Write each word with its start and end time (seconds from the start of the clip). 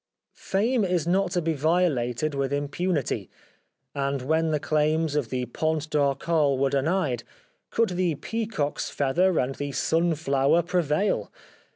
Fame 0.33 0.83
is 0.83 1.05
not 1.05 1.29
to 1.33 1.43
be 1.43 1.53
violated 1.53 2.33
with 2.33 2.51
im 2.51 2.69
punity; 2.69 3.29
and 3.93 4.23
when 4.23 4.49
the 4.49 4.59
claims 4.59 5.15
of 5.15 5.29
the 5.29 5.45
Pont 5.45 5.91
d' 5.91 5.95
Arcole 5.99 6.57
were 6.57 6.71
denied, 6.71 7.23
could 7.69 7.89
the 7.89 8.15
peacock's 8.15 8.89
feather 8.89 9.37
and 9.39 9.53
the 9.53 9.71
sunflower 9.71 10.63
prevail 10.63 11.31